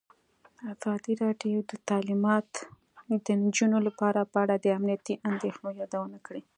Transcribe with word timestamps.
ازادي 0.73 1.13
راډیو 1.23 1.57
د 1.71 1.73
تعلیمات 1.89 2.49
د 3.25 3.27
نجونو 3.43 3.77
لپاره 3.87 4.19
په 4.31 4.37
اړه 4.43 4.55
د 4.59 4.65
امنیتي 4.77 5.13
اندېښنو 5.29 5.69
یادونه 5.79 6.17
کړې. 6.25 6.41